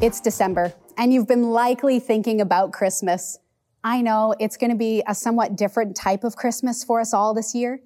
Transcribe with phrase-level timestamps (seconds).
[0.00, 3.40] It's December, and you've been likely thinking about Christmas.
[3.82, 7.34] I know it's going to be a somewhat different type of Christmas for us all
[7.34, 7.80] this year.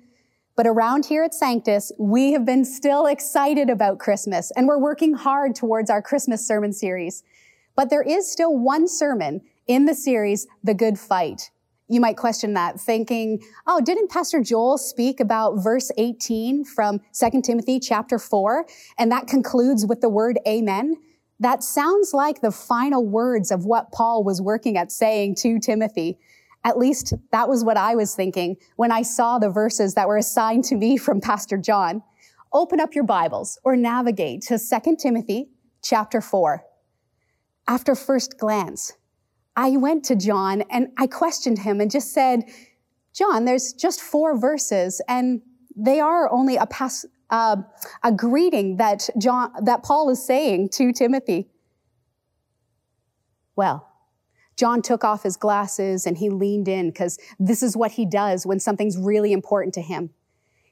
[0.55, 5.15] But around here at Sanctus, we have been still excited about Christmas, and we're working
[5.15, 7.23] hard towards our Christmas sermon series.
[7.77, 11.51] But there is still one sermon in the series, The Good Fight.
[11.89, 17.41] You might question that, thinking, oh, didn't Pastor Joel speak about verse 18 from 2
[17.41, 18.67] Timothy chapter 4?
[18.99, 20.97] And that concludes with the word amen.
[21.43, 26.21] That sounds like the final words of what Paul was working at saying to Timothy.
[26.63, 30.19] At least that was what I was thinking when I saw the verses that were
[30.19, 32.05] assigned to me from Pastor John.
[32.53, 35.49] Open up your Bibles or navigate to 2 Timothy
[35.83, 36.63] chapter 4.
[37.67, 38.93] After first glance,
[39.57, 42.45] I went to John and I questioned him and just said,
[43.13, 45.43] John, there's just four verses and
[45.75, 47.57] they are only a, pas- uh,
[48.05, 51.49] a greeting that John, that Paul is saying to Timothy.
[53.57, 53.89] Well,
[54.57, 58.47] John took off his glasses and he leaned in because this is what he does
[58.47, 60.11] when something's really important to him.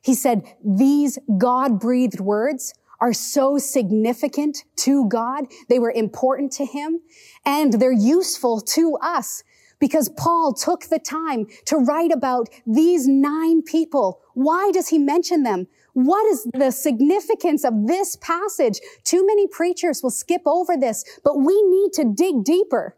[0.03, 5.47] He said, these God breathed words are so significant to God.
[5.69, 7.01] They were important to him
[7.45, 9.43] and they're useful to us
[9.79, 14.21] because Paul took the time to write about these nine people.
[14.35, 15.69] Why does he mention them?
[15.93, 18.81] What is the significance of this passage?
[19.05, 22.97] Too many preachers will skip over this, but we need to dig deeper.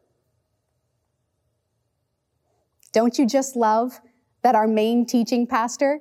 [2.93, 4.01] Don't you just love
[4.43, 6.01] that our main teaching pastor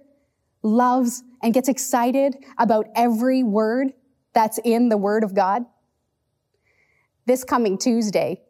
[0.62, 3.94] loves and gets excited about every word
[4.34, 5.64] that's in the Word of God?
[7.26, 8.42] This coming Tuesday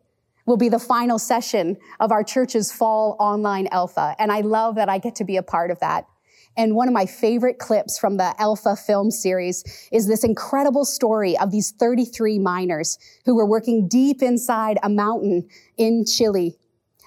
[0.45, 4.89] will be the final session of our church's fall online alpha, and I love that
[4.89, 6.07] I get to be a part of that.
[6.57, 11.37] And one of my favorite clips from the Alpha film series is this incredible story
[11.37, 15.47] of these 33 miners who were working deep inside a mountain
[15.77, 16.57] in Chile.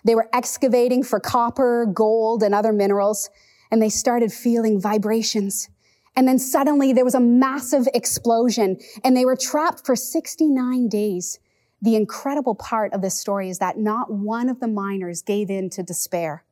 [0.04, 3.28] They were excavating for copper, gold, and other minerals,
[3.70, 5.68] and they started feeling vibrations.
[6.16, 11.38] And then suddenly there was a massive explosion and they were trapped for 69 days.
[11.82, 15.70] The incredible part of this story is that not one of the miners gave in
[15.70, 16.44] to despair.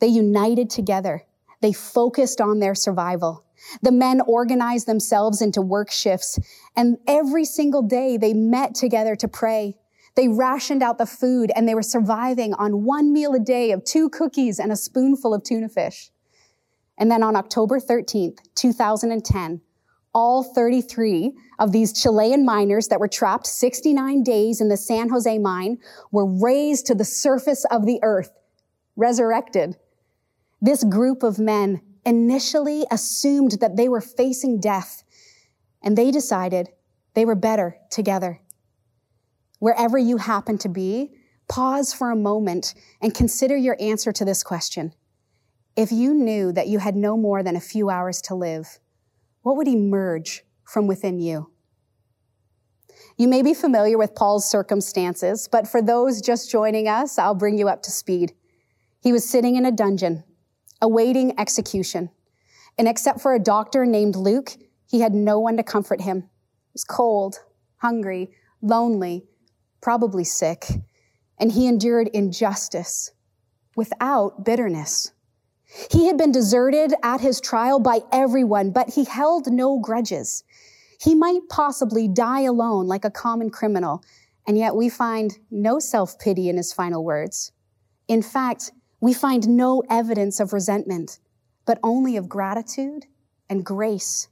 [0.00, 1.24] They united together
[1.62, 3.44] they focused on their survival.
[3.80, 6.38] The men organized themselves into work shifts,
[6.76, 9.76] and every single day they met together to pray.
[10.14, 13.84] They rationed out the food, and they were surviving on one meal a day of
[13.84, 16.10] two cookies and a spoonful of tuna fish.
[16.98, 19.62] And then on October 13th, 2010,
[20.14, 25.38] all 33 of these Chilean miners that were trapped 69 days in the San Jose
[25.38, 25.78] mine
[26.10, 28.30] were raised to the surface of the earth,
[28.96, 29.76] resurrected.
[30.64, 35.02] This group of men initially assumed that they were facing death,
[35.82, 36.68] and they decided
[37.14, 38.40] they were better together.
[39.58, 41.16] Wherever you happen to be,
[41.48, 44.94] pause for a moment and consider your answer to this question.
[45.74, 48.78] If you knew that you had no more than a few hours to live,
[49.42, 51.50] what would emerge from within you?
[53.16, 57.58] You may be familiar with Paul's circumstances, but for those just joining us, I'll bring
[57.58, 58.32] you up to speed.
[59.00, 60.22] He was sitting in a dungeon
[60.82, 62.10] awaiting execution.
[62.76, 64.50] And except for a doctor named Luke,
[64.86, 66.22] he had no one to comfort him.
[66.22, 67.38] He was cold,
[67.78, 69.24] hungry, lonely,
[69.80, 70.66] probably sick,
[71.38, 73.12] and he endured injustice
[73.74, 75.12] without bitterness.
[75.90, 80.44] He had been deserted at his trial by everyone, but he held no grudges.
[81.00, 84.04] He might possibly die alone like a common criminal,
[84.46, 87.52] and yet we find no self pity in his final words.
[88.08, 88.72] In fact,
[89.02, 91.18] we find no evidence of resentment,
[91.66, 93.04] but only of gratitude
[93.50, 94.28] and grace.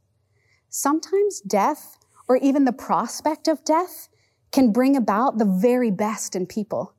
[0.69, 1.99] Sometimes death,
[2.29, 4.09] or even the prospect of death,
[4.53, 6.95] can bring about the very best in people.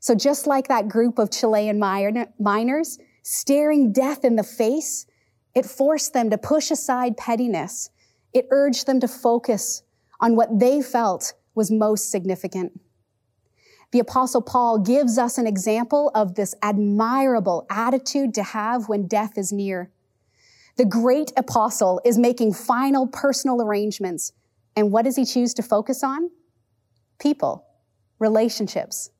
[0.00, 5.06] So just like that group of Chilean miners staring death in the face,
[5.54, 7.90] it forced them to push aside pettiness.
[8.32, 9.82] It urged them to focus
[10.20, 12.80] on what they felt was most significant.
[13.90, 19.38] The apostle Paul gives us an example of this admirable attitude to have when death
[19.38, 19.90] is near.
[20.76, 24.32] The great apostle is making final personal arrangements.
[24.76, 26.30] And what does he choose to focus on?
[27.18, 27.64] People,
[28.18, 29.10] relationships,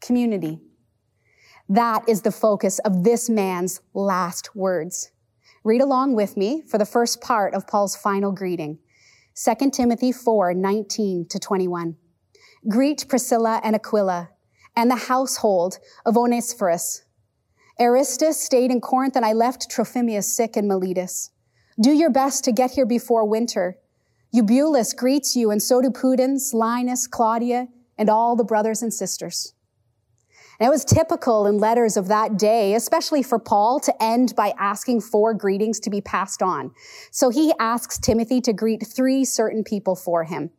[0.00, 0.58] community.
[1.68, 5.10] That is the focus of this man's last words.
[5.62, 8.78] Read along with me for the first part of Paul's final greeting.
[9.36, 11.96] 2 Timothy 4, 19 to 21.
[12.68, 14.30] Greet Priscilla and Aquila
[14.74, 17.04] and the household of Onesiphorus.
[17.78, 21.30] Erastus stayed in Corinth and I left Trophimus sick in Miletus.
[21.80, 23.78] Do your best to get here before winter.
[24.32, 27.68] Eubulus greets you, and so do Pudens, Linus, Claudia,
[27.98, 29.54] and all the brothers and sisters.
[30.58, 34.54] And it was typical in letters of that day, especially for Paul, to end by
[34.58, 36.72] asking for greetings to be passed on.
[37.10, 40.50] So he asks Timothy to greet three certain people for him.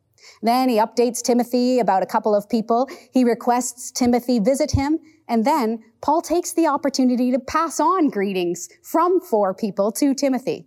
[0.42, 2.88] Then he updates Timothy about a couple of people.
[3.12, 4.98] He requests Timothy visit him.
[5.28, 10.66] And then Paul takes the opportunity to pass on greetings from four people to Timothy.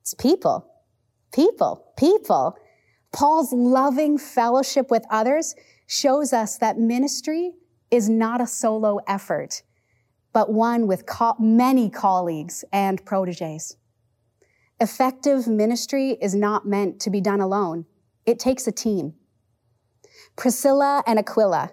[0.00, 0.66] It's people,
[1.32, 2.56] people, people.
[3.12, 5.54] Paul's loving fellowship with others
[5.86, 7.52] shows us that ministry
[7.90, 9.62] is not a solo effort,
[10.32, 13.76] but one with co- many colleagues and proteges.
[14.80, 17.84] Effective ministry is not meant to be done alone.
[18.26, 19.14] It takes a team.
[20.36, 21.72] Priscilla and Aquila,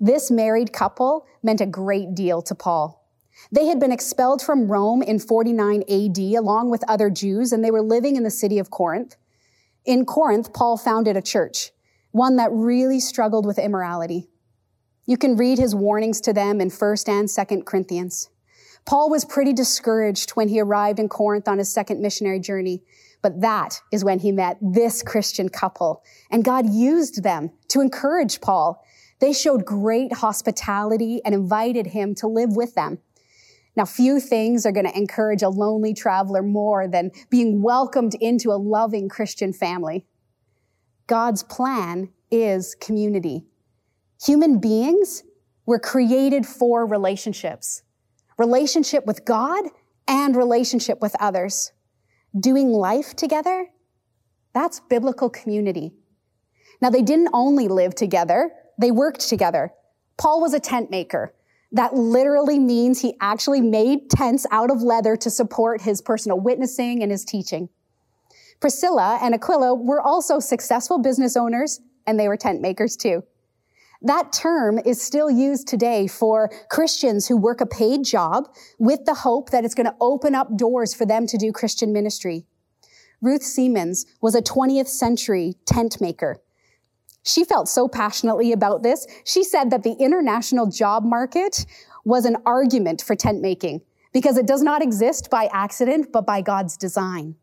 [0.00, 3.06] this married couple meant a great deal to Paul.
[3.52, 7.70] They had been expelled from Rome in 49 AD along with other Jews, and they
[7.70, 9.16] were living in the city of Corinth.
[9.84, 11.70] In Corinth, Paul founded a church,
[12.10, 14.28] one that really struggled with immorality.
[15.06, 18.28] You can read his warnings to them in 1st and 2nd Corinthians.
[18.84, 22.82] Paul was pretty discouraged when he arrived in Corinth on his second missionary journey.
[23.22, 26.02] But that is when he met this Christian couple.
[26.30, 28.84] And God used them to encourage Paul.
[29.20, 32.98] They showed great hospitality and invited him to live with them.
[33.76, 38.50] Now, few things are going to encourage a lonely traveler more than being welcomed into
[38.50, 40.04] a loving Christian family.
[41.06, 43.46] God's plan is community.
[44.24, 45.22] Human beings
[45.64, 47.82] were created for relationships,
[48.36, 49.64] relationship with God
[50.06, 51.72] and relationship with others
[52.40, 53.68] doing life together,
[54.54, 55.92] that's biblical community.
[56.80, 59.72] Now, they didn't only live together, they worked together.
[60.16, 61.34] Paul was a tent maker.
[61.72, 67.02] That literally means he actually made tents out of leather to support his personal witnessing
[67.02, 67.68] and his teaching.
[68.60, 73.22] Priscilla and Aquila were also successful business owners, and they were tent makers too.
[74.00, 78.48] That term is still used today for Christians who work a paid job
[78.78, 81.92] with the hope that it's going to open up doors for them to do Christian
[81.92, 82.46] ministry.
[83.20, 86.40] Ruth Siemens was a 20th century tent maker.
[87.24, 89.04] She felt so passionately about this.
[89.24, 91.66] She said that the international job market
[92.04, 93.80] was an argument for tent making
[94.12, 97.34] because it does not exist by accident, but by God's design.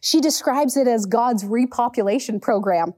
[0.00, 2.94] She describes it as God's repopulation program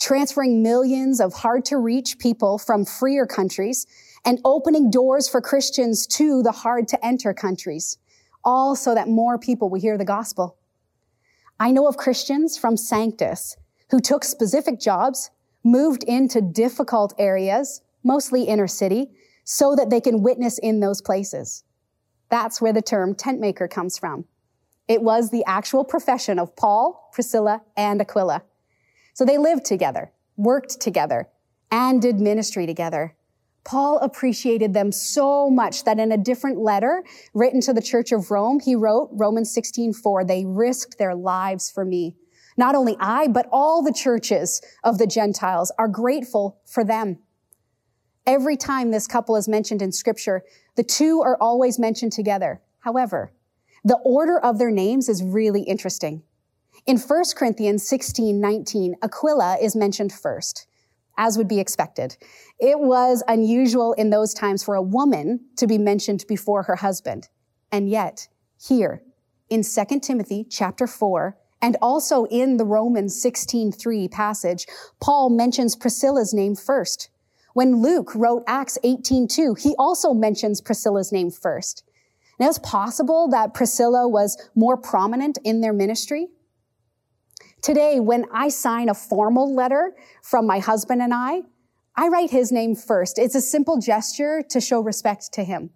[0.00, 3.86] transferring millions of hard to reach people from freer countries
[4.24, 7.98] and opening doors for Christians to the hard to enter countries,
[8.42, 10.56] all so that more people will hear the gospel.
[11.58, 13.56] I know of Christians from Sanctus
[13.90, 15.30] who took specific jobs,
[15.64, 19.10] moved into difficult areas, mostly inner city,
[19.44, 21.64] so that they can witness in those places.
[22.30, 24.24] That's where the term tent maker comes from.
[24.86, 28.42] It was the actual profession of Paul, Priscilla, and Aquila.
[29.20, 31.28] So they lived together, worked together,
[31.70, 33.16] and did ministry together.
[33.64, 38.30] Paul appreciated them so much that in a different letter written to the church of
[38.30, 42.16] Rome, he wrote Romans 16:4, they risked their lives for me.
[42.56, 47.18] Not only I, but all the churches of the Gentiles are grateful for them.
[48.24, 50.44] Every time this couple is mentioned in scripture,
[50.76, 52.62] the two are always mentioned together.
[52.78, 53.32] However,
[53.84, 56.22] the order of their names is really interesting.
[56.86, 60.66] In 1 Corinthians 16, 19, Aquila is mentioned first,
[61.18, 62.16] as would be expected.
[62.58, 67.28] It was unusual in those times for a woman to be mentioned before her husband.
[67.70, 68.28] And yet,
[68.58, 69.02] here,
[69.48, 74.66] in 2 Timothy chapter 4, and also in the Romans 16:3 passage,
[75.00, 77.10] Paul mentions Priscilla's name first.
[77.52, 81.82] When Luke wrote Acts 18:2, he also mentions Priscilla's name first.
[82.38, 86.30] Now it's possible that Priscilla was more prominent in their ministry.
[87.70, 91.42] Today, when I sign a formal letter from my husband and I,
[91.94, 93.16] I write his name first.
[93.16, 95.70] It's a simple gesture to show respect to him.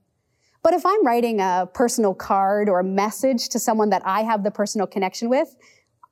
[0.65, 4.43] But if I'm writing a personal card or a message to someone that I have
[4.43, 5.55] the personal connection with,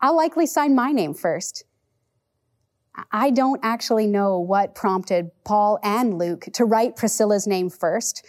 [0.00, 1.64] I'll likely sign my name first.
[3.10, 8.24] I don't actually know what prompted Paul and Luke to write Priscilla's name first,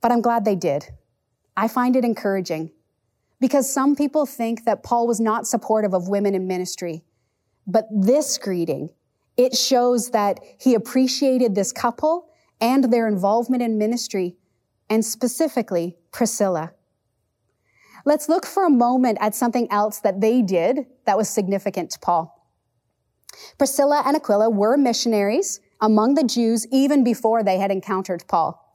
[0.00, 0.86] but I'm glad they did.
[1.56, 2.72] I find it encouraging
[3.40, 7.04] because some people think that Paul was not supportive of women in ministry.
[7.66, 8.90] But this greeting,
[9.36, 12.30] it shows that he appreciated this couple
[12.60, 14.36] and their involvement in ministry,
[14.90, 16.72] and specifically Priscilla.
[18.04, 21.98] Let's look for a moment at something else that they did that was significant to
[21.98, 22.34] Paul.
[23.58, 28.67] Priscilla and Aquila were missionaries among the Jews even before they had encountered Paul.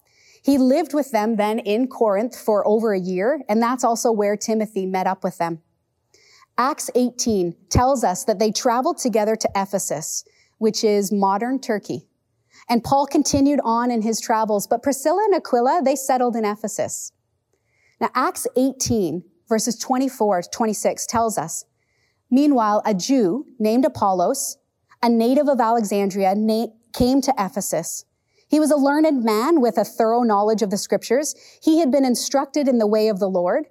[0.44, 4.36] He lived with them then in Corinth for over a year, and that's also where
[4.36, 5.62] Timothy met up with them.
[6.58, 10.26] Acts 18 tells us that they traveled together to Ephesus,
[10.58, 12.08] which is modern Turkey.
[12.70, 17.14] And Paul continued on in his travels, but Priscilla and Aquila, they settled in Ephesus.
[18.00, 21.66] Now, Acts 18, verses 24 to 26 tells us,
[22.30, 24.58] Meanwhile, a Jew named Apollos,
[25.02, 28.06] a native of Alexandria, na- came to Ephesus.
[28.54, 31.34] He was a learned man with a thorough knowledge of the scriptures.
[31.60, 33.66] He had been instructed in the way of the Lord,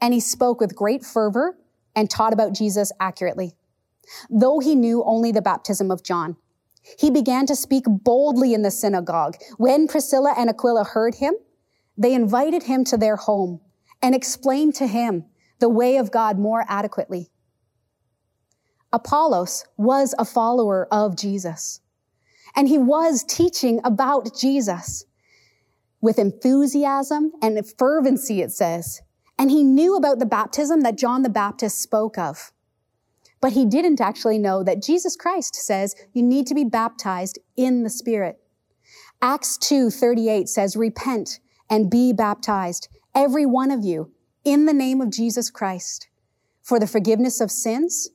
[0.00, 1.58] and he spoke with great fervor
[1.94, 3.52] and taught about Jesus accurately.
[4.30, 6.38] Though he knew only the baptism of John,
[6.98, 9.36] he began to speak boldly in the synagogue.
[9.58, 11.34] When Priscilla and Aquila heard him,
[11.98, 13.60] they invited him to their home
[14.00, 15.26] and explained to him
[15.58, 17.28] the way of God more adequately.
[18.94, 21.81] Apollos was a follower of Jesus,
[22.54, 25.04] and he was teaching about Jesus
[26.00, 29.00] with enthusiasm and fervency, it says.
[29.38, 32.52] And he knew about the baptism that John the Baptist spoke of.
[33.40, 37.82] But he didn't actually know that Jesus Christ says you need to be baptized in
[37.82, 38.38] the Spirit.
[39.20, 41.40] Acts 2:38 says, "Repent
[41.70, 44.10] and be baptized, every one of you,
[44.44, 46.08] in the name of Jesus Christ,
[46.60, 48.10] for the forgiveness of sins,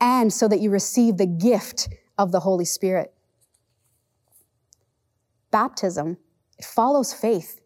[0.00, 3.12] and so that you receive the gift of the Holy Spirit."
[5.54, 6.18] Baptism,
[6.58, 7.60] it follows faith.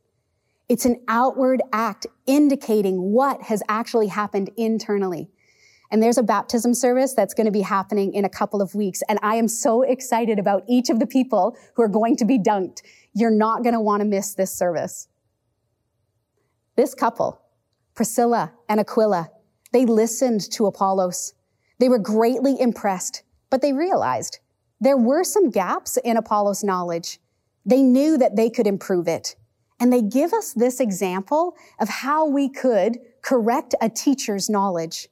[0.69, 5.31] It's an outward act indicating what has actually happened internally.
[5.91, 9.01] And there's a baptism service that's going to be happening in a couple of weeks.
[9.09, 12.39] And I am so excited about each of the people who are going to be
[12.39, 12.83] dunked.
[13.15, 15.09] You're not going to want to miss this service.
[16.77, 17.41] This couple,
[17.95, 19.31] Priscilla and Aquila,
[19.73, 21.33] they listened to Apollos.
[21.79, 24.41] They were greatly impressed, but they realized
[24.79, 27.19] there were some gaps in Apollos' knowledge.
[27.69, 29.37] They knew that they could improve it.
[29.79, 35.09] And they give us this example of how we could correct a teacher's knowledge.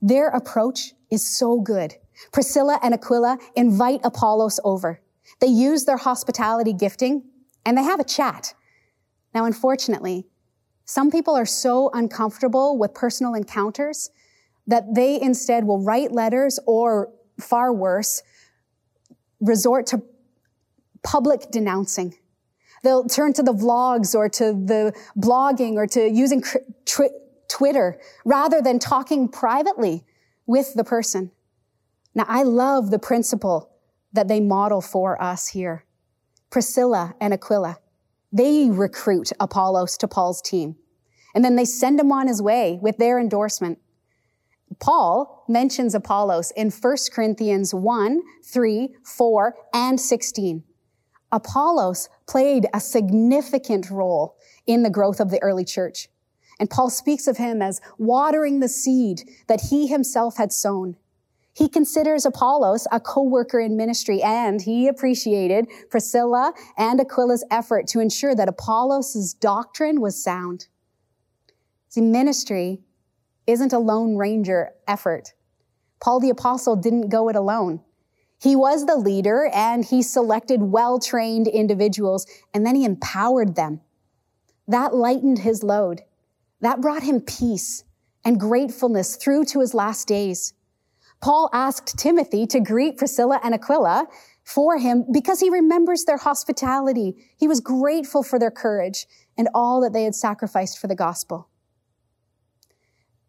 [0.00, 1.96] Their approach is so good.
[2.32, 5.00] Priscilla and Aquila invite Apollos over.
[5.40, 7.24] They use their hospitality gifting
[7.66, 8.54] and they have a chat.
[9.34, 10.28] Now, unfortunately,
[10.84, 14.10] some people are so uncomfortable with personal encounters
[14.66, 18.22] that they instead will write letters or far worse,
[19.40, 20.02] resort to
[21.02, 22.14] public denouncing.
[22.82, 26.42] They'll turn to the vlogs or to the blogging or to using
[27.48, 30.04] Twitter rather than talking privately
[30.46, 31.30] with the person.
[32.14, 33.70] Now, I love the principle
[34.12, 35.84] that they model for us here.
[36.50, 37.78] Priscilla and Aquila,
[38.32, 40.76] they recruit Apollos to Paul's team.
[41.34, 43.78] And then they send him on his way with their endorsement.
[44.80, 50.64] Paul mentions Apollos in 1 Corinthians 1, 3, 4, and 16.
[51.32, 56.08] Apollos played a significant role in the growth of the early church.
[56.58, 60.96] And Paul speaks of him as watering the seed that he himself had sown.
[61.52, 68.00] He considers Apollos a co-worker in ministry and he appreciated Priscilla and Aquila's effort to
[68.00, 70.68] ensure that Apollos' doctrine was sound.
[71.88, 72.80] See, ministry
[73.46, 75.32] isn't a lone ranger effort.
[76.00, 77.80] Paul the apostle didn't go it alone.
[78.40, 83.80] He was the leader and he selected well-trained individuals and then he empowered them.
[84.66, 86.02] That lightened his load.
[86.60, 87.84] That brought him peace
[88.24, 90.54] and gratefulness through to his last days.
[91.20, 94.08] Paul asked Timothy to greet Priscilla and Aquila
[94.42, 97.16] for him because he remembers their hospitality.
[97.36, 99.06] He was grateful for their courage
[99.36, 101.48] and all that they had sacrificed for the gospel.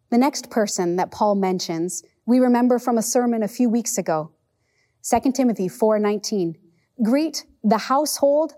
[0.08, 4.30] The next person that Paul mentions, we remember from a sermon a few weeks ago.
[5.02, 6.56] 2 Timothy 4:19.
[7.02, 8.54] Greet the household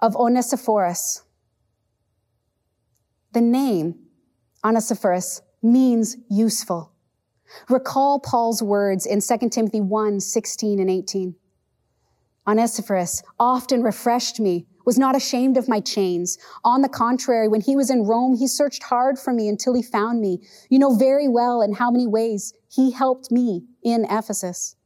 [0.00, 1.22] of Onesiphorus.
[3.32, 3.96] The name
[4.62, 6.92] Onesiphorus means useful.
[7.68, 11.34] Recall Paul's words in 2 Timothy 1, 16 and 18.
[12.46, 16.38] Onesiphorus often refreshed me, was not ashamed of my chains.
[16.62, 19.82] On the contrary, when he was in Rome, he searched hard for me until he
[19.82, 20.46] found me.
[20.68, 24.76] You know very well in how many ways he helped me in Ephesus.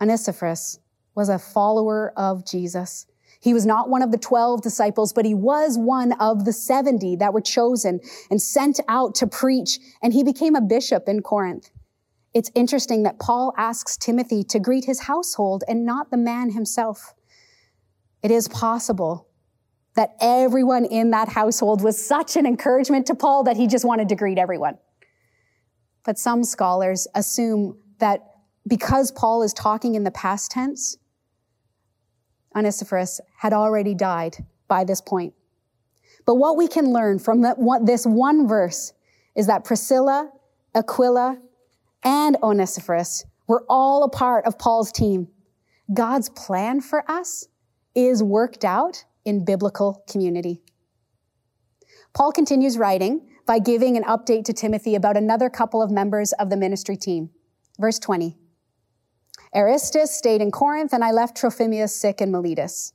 [0.00, 0.78] Onesiphorus
[1.14, 3.06] was a follower of Jesus.
[3.40, 7.16] He was not one of the 12 disciples, but he was one of the 70
[7.16, 8.00] that were chosen
[8.30, 11.70] and sent out to preach, and he became a bishop in Corinth.
[12.34, 17.14] It's interesting that Paul asks Timothy to greet his household and not the man himself.
[18.22, 19.28] It is possible
[19.94, 24.08] that everyone in that household was such an encouragement to Paul that he just wanted
[24.10, 24.78] to greet everyone.
[26.04, 28.20] But some scholars assume that
[28.66, 30.96] because Paul is talking in the past tense,
[32.54, 35.34] Onesiphorus had already died by this point.
[36.26, 37.42] But what we can learn from
[37.84, 38.92] this one verse
[39.34, 40.30] is that Priscilla,
[40.74, 41.38] Aquila,
[42.02, 45.28] and Onesiphorus were all a part of Paul's team.
[45.92, 47.48] God's plan for us
[47.94, 50.60] is worked out in biblical community.
[52.12, 56.50] Paul continues writing by giving an update to Timothy about another couple of members of
[56.50, 57.30] the ministry team.
[57.78, 58.36] Verse 20.
[59.54, 62.92] Erastus stayed in Corinth, and I left Trophimus sick in Miletus.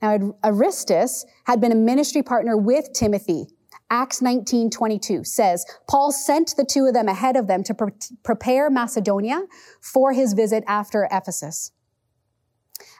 [0.00, 3.46] Now, Erastus had been a ministry partner with Timothy.
[3.90, 7.92] Acts 19, 22 says, Paul sent the two of them ahead of them to pre-
[8.22, 9.44] prepare Macedonia
[9.80, 11.72] for his visit after Ephesus.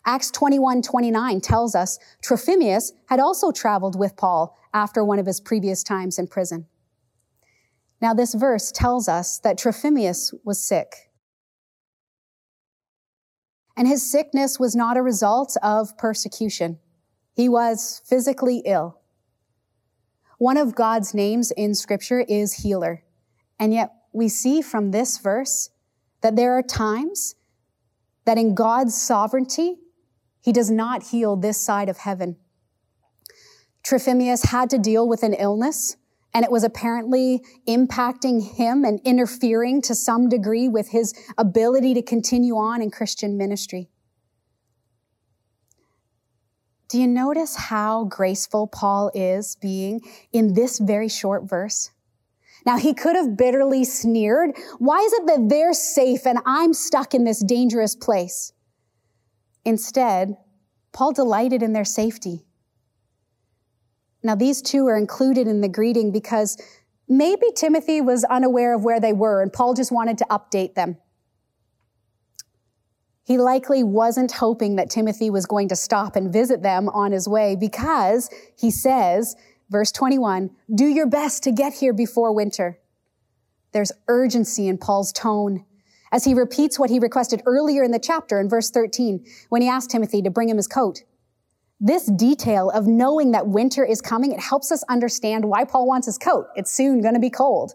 [0.06, 5.40] Acts 21, 29 tells us Trophimus had also traveled with Paul after one of his
[5.40, 6.66] previous times in prison.
[8.00, 11.07] Now, this verse tells us that Trophimus was sick.
[13.78, 16.80] And his sickness was not a result of persecution.
[17.34, 18.98] He was physically ill.
[20.38, 23.04] One of God's names in scripture is healer.
[23.56, 25.70] And yet we see from this verse
[26.22, 27.36] that there are times
[28.24, 29.76] that in God's sovereignty,
[30.40, 32.36] he does not heal this side of heaven.
[33.84, 35.96] Trophimus had to deal with an illness,
[36.38, 42.00] and it was apparently impacting him and interfering to some degree with his ability to
[42.00, 43.90] continue on in Christian ministry.
[46.88, 51.90] Do you notice how graceful Paul is being in this very short verse?
[52.64, 57.14] Now, he could have bitterly sneered, Why is it that they're safe and I'm stuck
[57.14, 58.52] in this dangerous place?
[59.64, 60.36] Instead,
[60.92, 62.44] Paul delighted in their safety.
[64.28, 66.58] Now, these two are included in the greeting because
[67.08, 70.98] maybe Timothy was unaware of where they were and Paul just wanted to update them.
[73.24, 77.26] He likely wasn't hoping that Timothy was going to stop and visit them on his
[77.26, 79.34] way because he says,
[79.70, 82.78] verse 21, do your best to get here before winter.
[83.72, 85.64] There's urgency in Paul's tone
[86.12, 89.70] as he repeats what he requested earlier in the chapter in verse 13 when he
[89.70, 91.04] asked Timothy to bring him his coat.
[91.80, 96.06] This detail of knowing that winter is coming, it helps us understand why Paul wants
[96.06, 96.46] his coat.
[96.56, 97.72] It's soon going to be cold.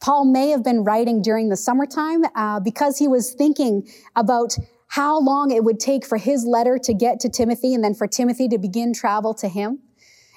[0.00, 3.86] Paul may have been writing during the summertime uh, because he was thinking
[4.16, 4.56] about
[4.88, 8.06] how long it would take for his letter to get to Timothy and then for
[8.06, 9.80] Timothy to begin travel to him.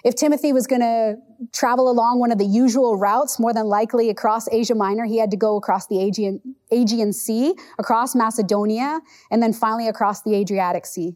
[0.04, 1.16] If Timothy was going to
[1.54, 5.32] travel along one of the usual routes, more than likely across Asia Minor, he had
[5.32, 9.02] to go across the Aegean, Aegean Sea, across Macedonia,
[9.32, 11.16] and then finally across the Adriatic Sea.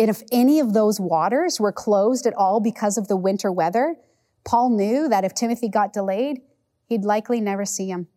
[0.00, 3.96] And if any of those waters were closed at all because of the winter weather,
[4.46, 6.38] Paul knew that if Timothy got delayed,
[6.86, 8.08] he'd likely never see him.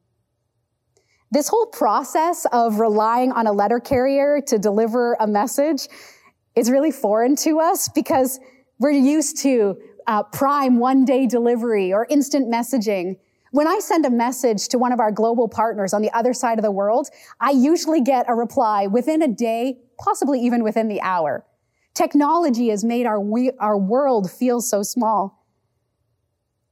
[1.30, 5.90] This whole process of relying on a letter carrier to deliver a message
[6.56, 8.40] is really foreign to us because
[8.80, 9.76] we're used to
[10.08, 13.18] uh, prime one day delivery or instant messaging.
[13.52, 16.58] When I send a message to one of our global partners on the other side
[16.60, 17.10] of the world,
[17.42, 21.44] I usually get a reply within a day, possibly even within the hour.
[21.94, 25.46] Technology has made our, we, our world feel so small.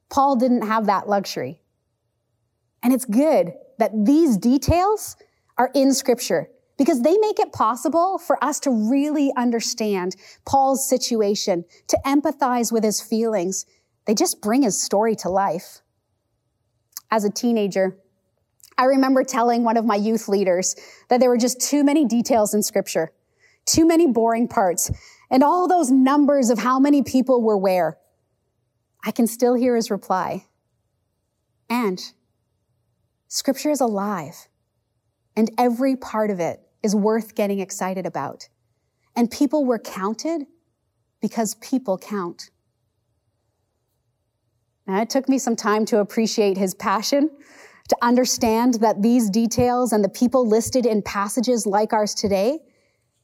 [0.09, 1.61] Paul didn't have that luxury.
[2.83, 5.15] And it's good that these details
[5.57, 11.63] are in scripture because they make it possible for us to really understand Paul's situation,
[11.87, 13.67] to empathize with his feelings.
[14.05, 15.81] They just bring his story to life.
[17.11, 17.97] As a teenager,
[18.77, 20.75] I remember telling one of my youth leaders
[21.09, 23.11] that there were just too many details in scripture,
[23.65, 24.91] too many boring parts,
[25.29, 27.97] and all those numbers of how many people were where.
[29.03, 30.45] I can still hear his reply.
[31.69, 32.01] And
[33.27, 34.47] scripture is alive,
[35.35, 38.49] and every part of it is worth getting excited about.
[39.15, 40.47] And people were counted
[41.21, 42.49] because people count.
[44.87, 47.29] Now, it took me some time to appreciate his passion,
[47.87, 52.59] to understand that these details and the people listed in passages like ours today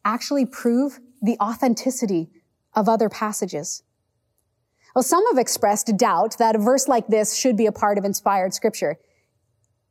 [0.08, 2.30] actually prove the authenticity
[2.74, 3.84] of other passages.
[4.96, 8.06] Well, some have expressed doubt that a verse like this should be a part of
[8.06, 8.98] inspired scripture.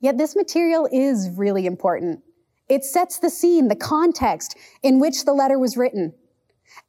[0.00, 2.22] Yet this material is really important.
[2.68, 6.14] It sets the scene, the context in which the letter was written.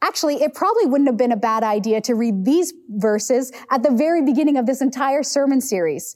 [0.02, 3.92] Actually, it probably wouldn't have been a bad idea to read these verses at the
[3.92, 6.16] very beginning of this entire sermon series.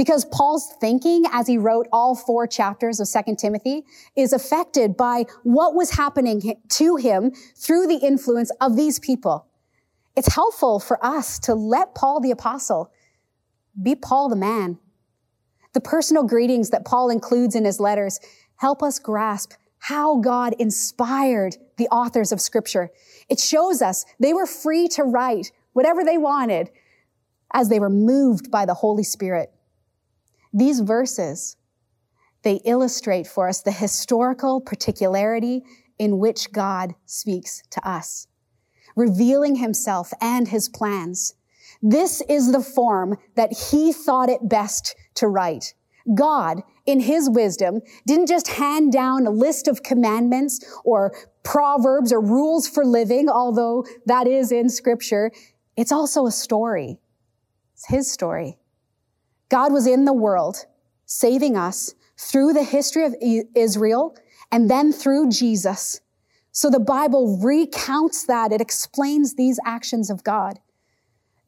[0.00, 3.84] Because Paul's thinking as he wrote all four chapters of 2 Timothy
[4.16, 9.46] is affected by what was happening to him through the influence of these people.
[10.16, 12.90] It's helpful for us to let Paul the apostle
[13.82, 14.78] be Paul the man.
[15.74, 18.20] The personal greetings that Paul includes in his letters
[18.56, 22.88] help us grasp how God inspired the authors of scripture.
[23.28, 26.70] It shows us they were free to write whatever they wanted,
[27.52, 29.52] as they were moved by the Holy Spirit.
[30.52, 31.56] These verses,
[32.42, 35.62] they illustrate for us the historical particularity
[35.98, 38.26] in which God speaks to us,
[38.96, 41.34] revealing himself and his plans.
[41.82, 45.74] This is the form that he thought it best to write.
[46.14, 52.20] God, in his wisdom, didn't just hand down a list of commandments or proverbs or
[52.20, 55.30] rules for living, although that is in scripture.
[55.76, 56.98] It's also a story.
[57.74, 58.58] It's his story.
[59.50, 60.64] God was in the world,
[61.04, 63.14] saving us through the history of
[63.54, 64.16] Israel
[64.50, 66.00] and then through Jesus.
[66.52, 68.52] So the Bible recounts that.
[68.52, 70.60] It explains these actions of God.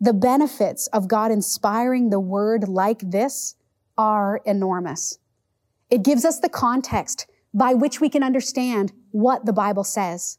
[0.01, 3.55] The benefits of God inspiring the word like this
[3.97, 5.19] are enormous.
[5.91, 10.39] It gives us the context by which we can understand what the Bible says.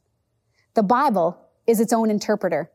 [0.74, 2.72] The Bible is its own interpreter.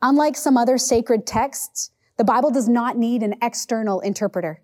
[0.00, 4.60] Unlike some other sacred texts, the Bible does not need an external interpreter.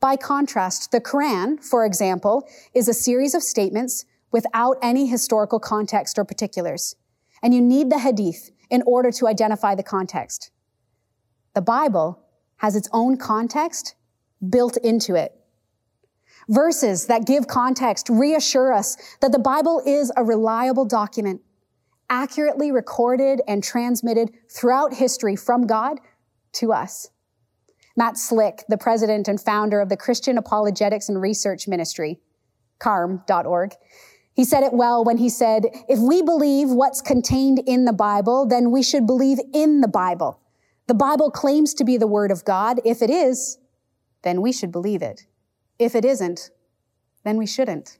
[0.00, 6.18] By contrast, the Quran, for example, is a series of statements without any historical context
[6.18, 6.96] or particulars.
[7.42, 10.50] And you need the Hadith in order to identify the context.
[11.54, 12.18] The Bible
[12.56, 13.94] has its own context
[14.48, 15.32] built into it.
[16.48, 21.40] Verses that give context reassure us that the Bible is a reliable document,
[22.10, 26.00] accurately recorded and transmitted throughout history from God
[26.54, 27.10] to us.
[27.96, 32.20] Matt Slick, the president and founder of the Christian Apologetics and Research Ministry,
[32.78, 33.74] carm.org,
[34.34, 38.46] he said it well when he said, if we believe what's contained in the Bible,
[38.46, 40.40] then we should believe in the Bible.
[40.86, 42.80] The Bible claims to be the Word of God.
[42.84, 43.58] If it is,
[44.22, 45.26] then we should believe it.
[45.78, 46.50] If it isn't,
[47.24, 47.98] then we shouldn't.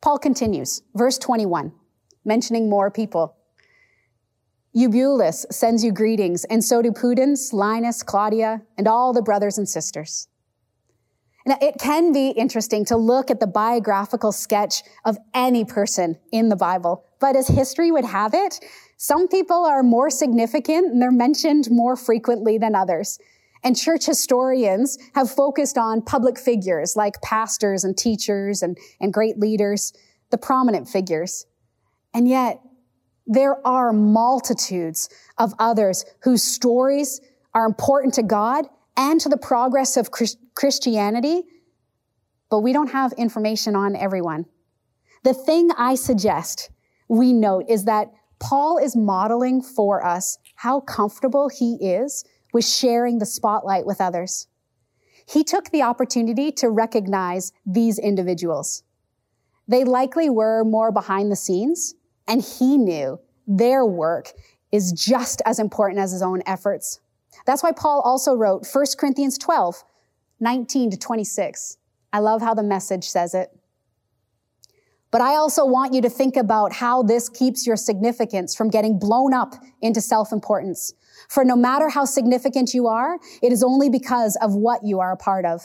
[0.00, 1.72] Paul continues, verse 21,
[2.24, 3.36] mentioning more people.
[4.72, 9.68] Eubulus sends you greetings, and so do Pudens, Linus, Claudia, and all the brothers and
[9.68, 10.28] sisters.
[11.46, 16.50] Now, it can be interesting to look at the biographical sketch of any person in
[16.50, 18.60] the Bible, but as history would have it,
[18.96, 23.18] some people are more significant and they're mentioned more frequently than others.
[23.64, 29.38] And church historians have focused on public figures like pastors and teachers and, and great
[29.38, 29.92] leaders,
[30.30, 31.46] the prominent figures.
[32.14, 32.60] And yet,
[33.30, 37.20] there are multitudes of others whose stories
[37.54, 38.66] are important to God
[38.96, 41.44] and to the progress of Christianity,
[42.50, 44.46] but we don't have information on everyone.
[45.22, 46.70] The thing I suggest
[47.08, 48.08] we note is that
[48.40, 54.48] Paul is modeling for us how comfortable he is with sharing the spotlight with others.
[55.28, 58.82] He took the opportunity to recognize these individuals.
[59.68, 61.94] They likely were more behind the scenes,
[62.30, 64.32] and he knew their work
[64.70, 67.00] is just as important as his own efforts.
[67.44, 69.82] That's why Paul also wrote 1 Corinthians 12,
[70.38, 71.76] 19 to 26.
[72.12, 73.50] I love how the message says it.
[75.10, 78.96] But I also want you to think about how this keeps your significance from getting
[78.96, 80.94] blown up into self-importance.
[81.28, 85.10] For no matter how significant you are, it is only because of what you are
[85.10, 85.62] a part of.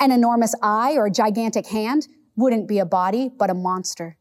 [0.00, 4.16] An enormous eye or a gigantic hand wouldn't be a body, but a monster.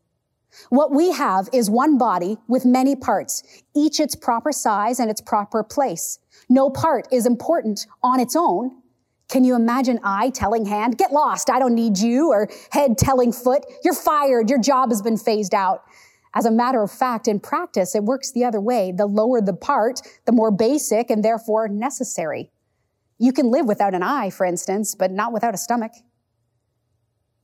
[0.69, 3.43] What we have is one body with many parts,
[3.75, 6.19] each its proper size and its proper place.
[6.49, 8.81] No part is important on its own.
[9.29, 13.31] Can you imagine eye telling hand, get lost, I don't need you, or head telling
[13.31, 15.83] foot, you're fired, your job has been phased out?
[16.33, 18.91] As a matter of fact, in practice, it works the other way.
[18.91, 22.51] The lower the part, the more basic and therefore necessary.
[23.17, 25.91] You can live without an eye, for instance, but not without a stomach.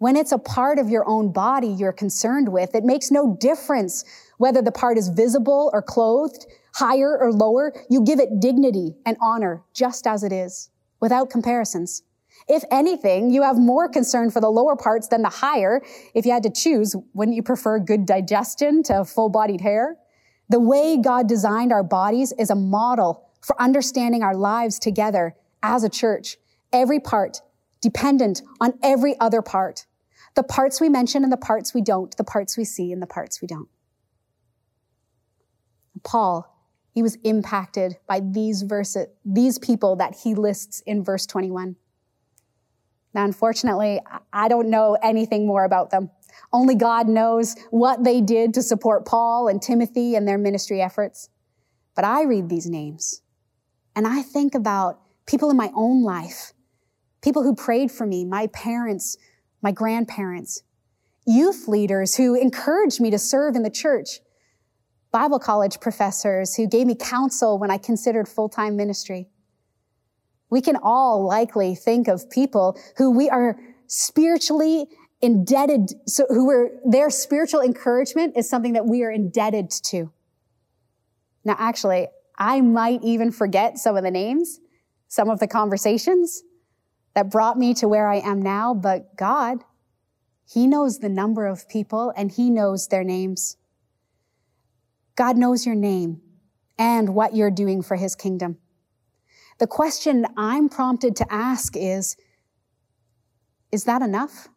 [0.06, 4.06] When it's a part of your own body you're concerned with, it makes no difference
[4.38, 7.74] whether the part is visible or clothed, higher or lower.
[7.90, 12.04] You give it dignity and honor just as it is, without comparisons.
[12.48, 15.82] If anything, you have more concern for the lower parts than the higher.
[16.14, 19.98] If you had to choose, wouldn't you prefer good digestion to full bodied hair?
[20.50, 25.84] The way God designed our bodies is a model for understanding our lives together as
[25.84, 26.38] a church.
[26.72, 27.42] Every part
[27.82, 29.88] dependent on every other part.
[30.36, 33.08] The parts we mention and the parts we don't, the parts we see and the
[33.08, 33.70] parts we don't.
[36.04, 36.54] Paul,
[36.92, 41.78] he was impacted by these verses, these people that he lists in verse 21.
[43.14, 44.02] Now, unfortunately,
[44.34, 46.12] I don't know anything more about them.
[46.52, 51.30] Only God knows what they did to support Paul and Timothy and their ministry efforts.
[51.96, 53.22] But I read these names
[53.96, 56.52] and I think about people in my own life
[57.26, 59.18] people who prayed for me, my parents,
[59.66, 60.62] my grandparents,
[61.26, 64.20] youth leaders who encouraged me to serve in the church.
[65.12, 69.28] Bible college professors who gave me counsel when I considered full-time ministry.
[70.52, 74.86] We can all likely think of people who we are spiritually
[75.20, 80.12] indebted, so who are, their spiritual encouragement is something that we are indebted to.
[81.44, 84.60] Now, actually, I might even forget some of the names,
[85.08, 86.44] some of the conversations
[87.16, 89.64] that brought me to where I am now, but God,
[90.48, 93.58] He knows the number of people and He knows their names.
[95.16, 96.22] God knows your name
[96.78, 98.58] and what you're doing for His kingdom.
[99.60, 102.18] The question I'm prompted to ask is,
[103.72, 104.50] is that enough?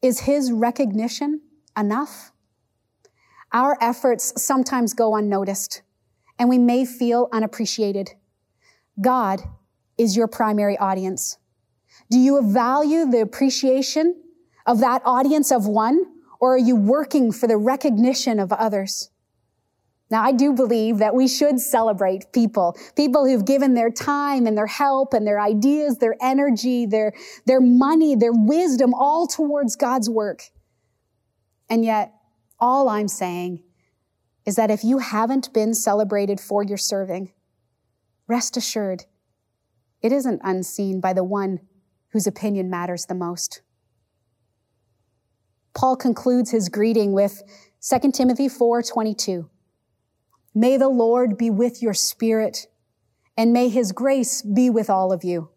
[0.00, 1.40] Is His recognition
[1.76, 2.30] enough?
[3.52, 5.82] Our efforts sometimes go unnoticed
[6.38, 8.12] and we may feel unappreciated.
[9.00, 9.42] God
[9.98, 11.38] is your primary audience.
[12.10, 14.22] Do you value the appreciation
[14.66, 16.04] of that audience of one,
[16.40, 19.10] or are you working for the recognition of others?
[20.08, 24.56] Now, I do believe that we should celebrate people, people who've given their time and
[24.56, 27.12] their help and their ideas, their energy, their,
[27.44, 30.42] their money, their wisdom, all towards God's work.
[31.68, 32.12] And yet,
[32.60, 33.64] all I'm saying
[34.44, 37.32] is that if you haven't been celebrated for your serving,
[38.28, 39.06] rest assured,
[40.06, 41.58] it isn't unseen by the one
[42.10, 43.60] whose opinion matters the most.
[45.74, 47.42] Paul concludes his greeting with
[47.80, 49.50] 2 Timothy 4:22.
[50.54, 52.68] May the Lord be with your spirit
[53.36, 55.50] and may his grace be with all of you.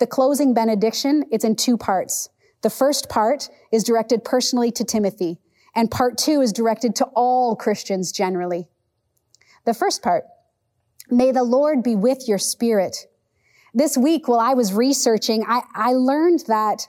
[0.00, 2.28] The closing benediction, it's in two parts.
[2.62, 5.38] The first part is directed personally to Timothy,
[5.76, 8.68] and part two is directed to all Christians generally.
[9.64, 10.24] The first part,
[11.08, 13.06] may the Lord be with your spirit.
[13.76, 16.86] This week, while I was researching, I, I learned that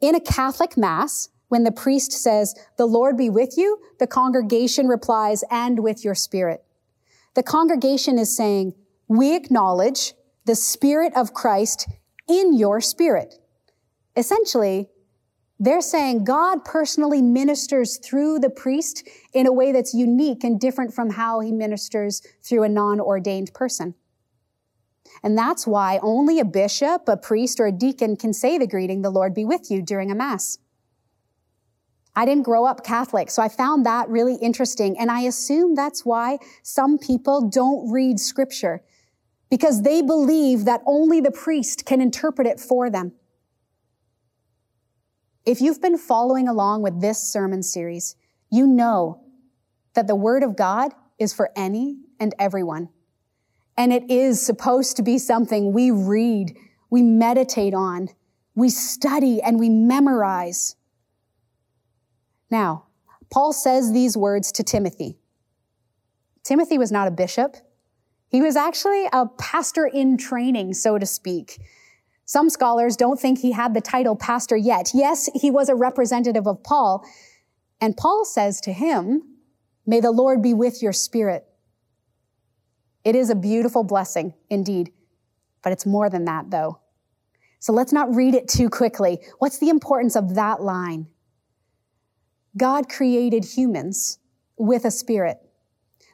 [0.00, 4.86] in a Catholic mass, when the priest says, the Lord be with you, the congregation
[4.86, 6.62] replies, and with your spirit.
[7.34, 8.74] The congregation is saying,
[9.08, 10.12] we acknowledge
[10.44, 11.88] the spirit of Christ
[12.28, 13.38] in your spirit.
[14.14, 14.90] Essentially,
[15.58, 20.92] they're saying God personally ministers through the priest in a way that's unique and different
[20.92, 23.94] from how he ministers through a non-ordained person.
[25.22, 29.02] And that's why only a bishop, a priest, or a deacon can say the greeting,
[29.02, 30.58] the Lord be with you during a mass.
[32.14, 34.98] I didn't grow up Catholic, so I found that really interesting.
[34.98, 38.82] And I assume that's why some people don't read scripture
[39.50, 43.12] because they believe that only the priest can interpret it for them.
[45.46, 48.16] If you've been following along with this sermon series,
[48.50, 49.22] you know
[49.94, 52.88] that the Word of God is for any and everyone.
[53.78, 56.56] And it is supposed to be something we read,
[56.90, 58.08] we meditate on,
[58.56, 60.74] we study, and we memorize.
[62.50, 62.86] Now,
[63.30, 65.20] Paul says these words to Timothy.
[66.42, 67.56] Timothy was not a bishop.
[68.28, 71.60] He was actually a pastor in training, so to speak.
[72.24, 74.90] Some scholars don't think he had the title pastor yet.
[74.92, 77.06] Yes, he was a representative of Paul.
[77.80, 79.22] And Paul says to him,
[79.86, 81.47] May the Lord be with your spirit.
[83.04, 84.92] It is a beautiful blessing indeed,
[85.62, 86.80] but it's more than that though.
[87.60, 89.18] So let's not read it too quickly.
[89.38, 91.08] What's the importance of that line?
[92.56, 94.18] God created humans
[94.56, 95.38] with a spirit.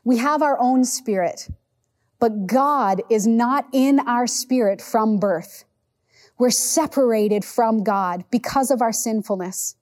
[0.05, 1.49] We have our own spirit,
[2.19, 5.65] but God is not in our spirit from birth.
[6.39, 9.77] We're separated from God because of our sinfulness.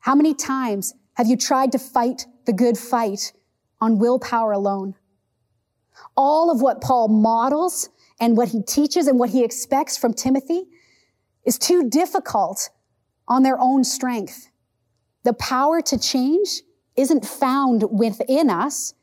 [0.00, 3.32] How many times have you tried to fight the good fight
[3.80, 4.94] on willpower alone?
[6.16, 10.64] All of what Paul models and what he teaches and what he expects from Timothy
[11.44, 12.70] is too difficult
[13.28, 14.48] on their own strength.
[15.24, 16.62] The power to change
[16.96, 18.94] isn't found within us.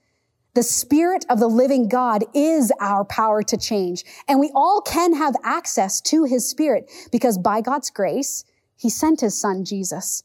[0.55, 4.03] The Spirit of the living God is our power to change.
[4.27, 9.21] And we all can have access to His Spirit because by God's grace, He sent
[9.21, 10.23] His Son, Jesus.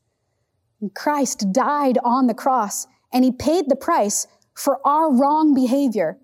[0.80, 6.18] And Christ died on the cross and He paid the price for our wrong behavior.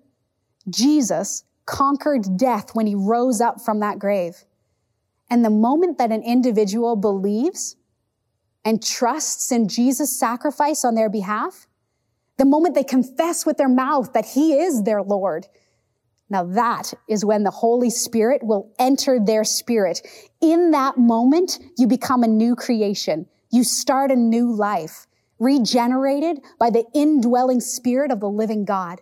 [0.69, 4.45] Jesus conquered death when He rose up from that grave.
[5.29, 7.75] And the moment that an individual believes
[8.63, 11.67] and trusts in Jesus' sacrifice on their behalf,
[12.37, 15.47] the moment they confess with their mouth that he is their Lord.
[16.29, 20.01] Now that is when the Holy Spirit will enter their spirit.
[20.41, 23.27] In that moment, you become a new creation.
[23.51, 25.05] You start a new life,
[25.39, 29.01] regenerated by the indwelling spirit of the living God.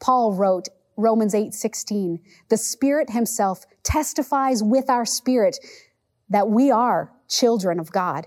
[0.00, 5.58] Paul wrote Romans 8, 16, the Spirit himself testifies with our spirit
[6.28, 8.26] that we are children of God.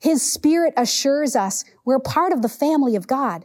[0.00, 3.44] His spirit assures us we're part of the family of God.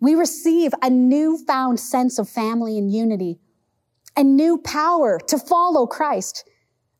[0.00, 3.38] We receive a newfound sense of family and unity
[4.16, 6.48] and new power to follow Christ.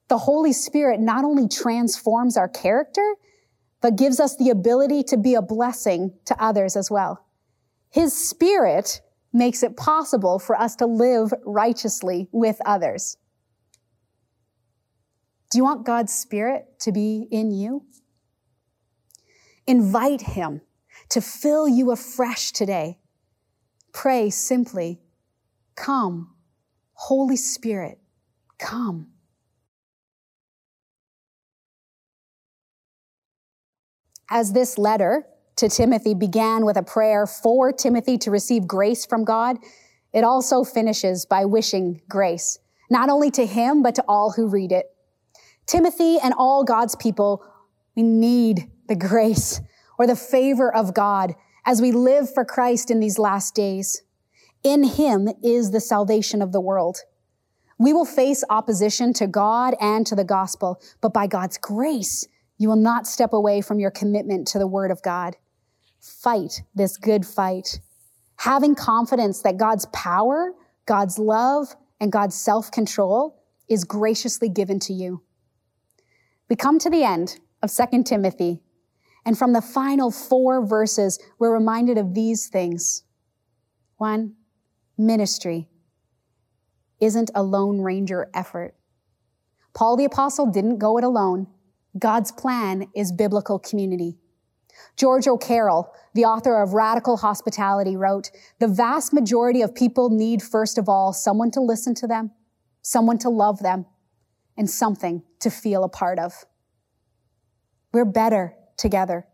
[0.09, 3.17] The Holy Spirit not only transforms our character,
[3.81, 7.27] but gives us the ability to be a blessing to others as well.
[7.91, 9.01] His Spirit
[9.37, 13.19] makes it possible for us to live righteously with others.
[15.51, 17.85] Do you want God's Spirit to be in you?
[19.67, 20.63] Invite Him
[21.11, 22.99] to fill you afresh today.
[23.93, 25.01] Pray simply,
[25.75, 26.35] Come,
[26.95, 27.99] Holy Spirit,
[28.59, 29.09] come.
[34.31, 39.25] As this letter to Timothy began with a prayer for Timothy to receive grace from
[39.25, 39.57] God,
[40.13, 42.59] it also finishes by wishing grace,
[42.91, 44.87] not only to him, but to all who read it.
[45.67, 47.45] Timothy and all God's people,
[47.97, 49.61] we need the grace
[49.99, 54.03] or the favor of God as we live for Christ in these last days.
[54.63, 56.99] In him is the salvation of the world.
[57.79, 62.27] We will face opposition to God and to the gospel, but by God's grace,
[62.59, 65.37] you will not step away from your commitment to the word of God.
[66.07, 67.81] Fight this good fight,
[68.37, 70.53] having confidence that God's power,
[70.87, 75.23] God's love, and God's self control is graciously given to you.
[76.49, 78.61] We come to the end of 2 Timothy,
[79.25, 83.03] and from the final four verses, we're reminded of these things.
[83.97, 84.37] One,
[84.97, 85.69] ministry
[87.01, 88.77] isn't a lone ranger effort.
[89.75, 91.49] Paul the apostle didn't go it alone.
[91.99, 94.19] God's plan is biblical community.
[94.97, 100.79] George O'Carroll, the author of Radical Hospitality, wrote, The vast majority of people need, first
[100.79, 102.31] of all, someone to listen to them,
[102.83, 103.87] someone to love them,
[104.57, 106.45] and something to feel a part of.
[107.93, 109.27] We're better together.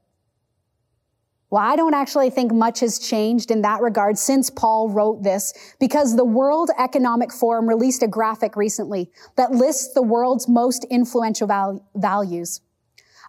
[1.52, 5.52] Well, I don't actually think much has changed in that regard since Paul wrote this,
[5.78, 11.46] because the World Economic Forum released a graphic recently that lists the world's most influential
[11.46, 12.62] val- values.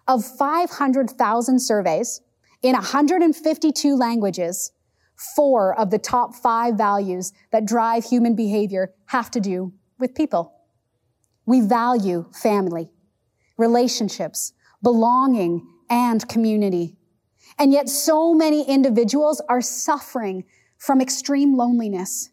[0.06, 2.20] Of 500,000 surveys
[2.62, 4.72] in 152 languages,
[5.36, 10.52] four of the top five values that drive human behavior have to do with people.
[11.46, 12.90] We value family,
[13.56, 16.96] relationships, belonging, and community.
[17.58, 20.44] And yet so many individuals are suffering
[20.78, 22.30] from extreme loneliness.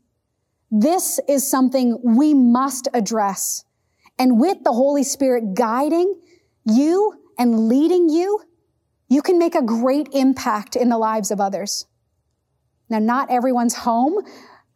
[0.72, 3.66] This is something we must address.
[4.18, 6.20] And with the Holy Spirit guiding
[6.66, 8.41] you and leading you,
[9.08, 11.86] you can make a great impact in the lives of others.
[12.89, 14.20] Now, not everyone's home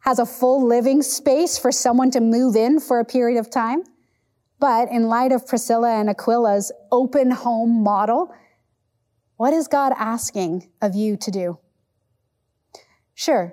[0.00, 3.82] has a full living space for someone to move in for a period of time.
[4.58, 8.32] But in light of Priscilla and Aquila's open home model,
[9.36, 11.58] what is God asking of you to do?
[13.14, 13.52] Sure,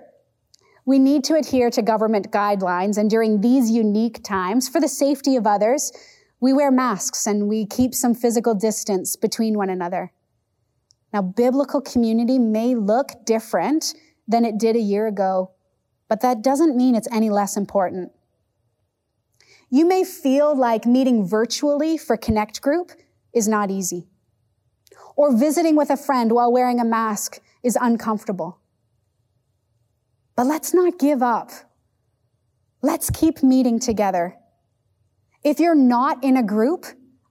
[0.85, 5.35] we need to adhere to government guidelines, and during these unique times, for the safety
[5.35, 5.91] of others,
[6.43, 10.11] we wear masks and we keep some physical distance between one another.
[11.13, 13.93] Now, biblical community may look different
[14.27, 15.51] than it did a year ago,
[16.09, 18.11] but that doesn't mean it's any less important.
[19.69, 22.91] You may feel like meeting virtually for Connect Group
[23.31, 24.09] is not easy,
[25.15, 28.59] or visiting with a friend while wearing a mask is uncomfortable.
[30.35, 31.51] But let's not give up.
[32.81, 34.35] Let's keep meeting together.
[35.43, 36.85] If you're not in a group,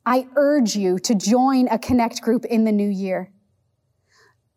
[0.05, 3.33] I urge you to join a Connect group in the new year.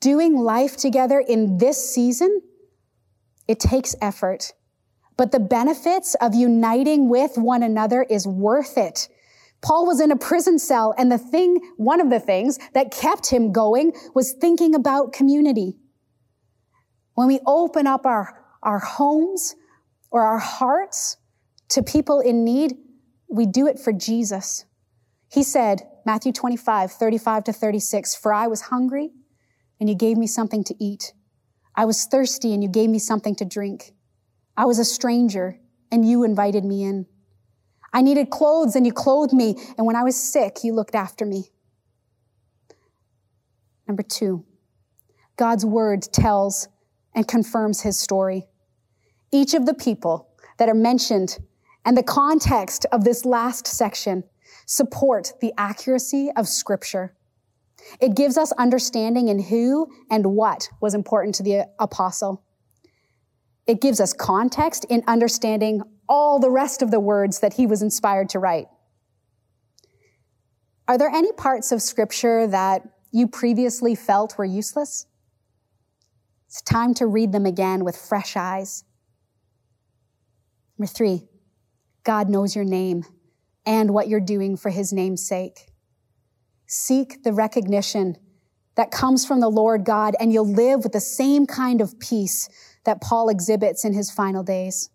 [0.02, 2.42] Doing life together in this season,
[3.48, 4.54] it takes effort.
[5.18, 9.08] But the benefits of uniting with one another is worth it.
[9.62, 13.28] Paul was in a prison cell and the thing, one of the things that kept
[13.28, 15.78] him going was thinking about community.
[17.14, 19.56] When we open up our, our homes
[20.12, 21.16] or our hearts
[21.70, 22.78] to people in need,
[23.36, 24.66] we do it for Jesus.
[25.30, 29.12] He said, Matthew 25, 35 to 36, for I was hungry
[29.80, 31.14] and you gave me something to eat.
[31.76, 33.92] I was thirsty and you gave me something to drink.
[34.56, 35.60] I was a stranger
[35.92, 37.08] and you invited me in.
[37.92, 39.56] I needed clothes and you clothed me.
[39.78, 41.50] And when I was sick, you looked after me.
[43.88, 44.46] Number two,
[45.36, 46.68] God's word tells
[47.14, 48.48] and confirms his story.
[49.32, 51.38] Each of the people that are mentioned
[51.86, 54.24] and the context of this last section
[54.66, 57.16] support the accuracy of scripture.
[58.02, 62.44] It gives us understanding in who and what was important to the apostle.
[63.68, 67.82] It gives us context in understanding all the rest of the words that he was
[67.82, 68.68] inspired to write.
[70.88, 75.08] Are there any parts of scripture that you previously felt were useless?
[76.48, 78.84] It's time to read them again with fresh eyes.
[80.78, 81.28] Number three,
[82.06, 83.04] God knows your name
[83.66, 85.68] and what you're doing for his name's sake.
[86.68, 88.16] Seek the recognition
[88.76, 92.48] that comes from the Lord God, and you'll live with the same kind of peace
[92.84, 94.90] that Paul exhibits in his final days.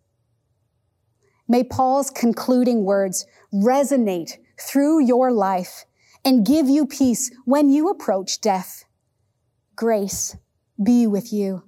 [1.48, 5.84] May Paul's concluding words resonate through your life
[6.24, 8.84] and give you peace when you approach death.
[9.74, 10.36] Grace
[10.82, 11.64] be with you.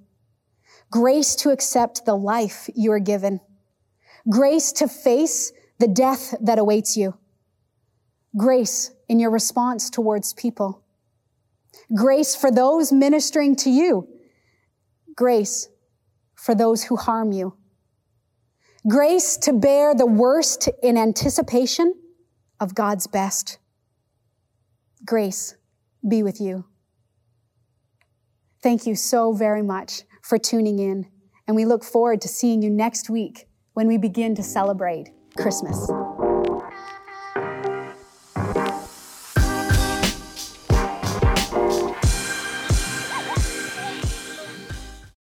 [0.89, 3.41] Grace to accept the life you are given.
[4.29, 7.17] Grace to face the death that awaits you.
[8.37, 10.83] Grace in your response towards people.
[11.95, 14.07] Grace for those ministering to you.
[15.15, 15.67] Grace
[16.35, 17.55] for those who harm you.
[18.87, 21.93] Grace to bear the worst in anticipation
[22.59, 23.59] of God's best.
[25.05, 25.55] Grace
[26.07, 26.65] be with you.
[28.61, 31.07] Thank you so very much for tuning in,
[31.47, 35.89] and we look forward to seeing you next week when we begin to celebrate Christmas.